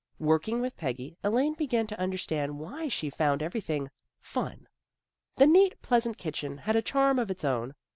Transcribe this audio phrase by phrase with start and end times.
[0.17, 3.91] Working with Peggy, Elaine began to under stand why she found everything"
[4.33, 4.67] fun."
[5.35, 7.75] The neat, pleasant kitchen had a charm of its own.